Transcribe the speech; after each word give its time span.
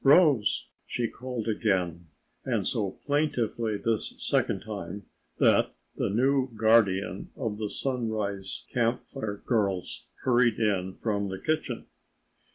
"Rose," 0.03 0.65
she 0.87 1.07
called 1.07 1.47
again, 1.47 2.07
and 2.43 2.65
so 2.65 2.97
plaintively 3.05 3.77
this 3.77 4.15
second 4.17 4.61
time 4.61 5.05
that 5.37 5.75
the 5.95 6.09
new 6.09 6.49
guardian 6.55 7.29
of 7.37 7.59
the 7.59 7.69
Sunrise 7.69 8.65
Camp 8.73 9.03
Fire 9.03 9.43
girls 9.45 10.07
hurried 10.23 10.57
in 10.57 10.95
from 10.95 11.27
the 11.29 11.37
kitchen. 11.37 11.85